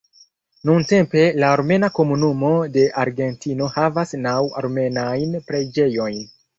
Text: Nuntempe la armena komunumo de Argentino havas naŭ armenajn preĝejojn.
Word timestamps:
Nuntempe 0.69 1.25
la 1.43 1.51
armena 1.57 1.91
komunumo 1.99 2.51
de 2.79 2.87
Argentino 3.05 3.71
havas 3.79 4.19
naŭ 4.27 4.37
armenajn 4.67 5.41
preĝejojn. 5.49 6.23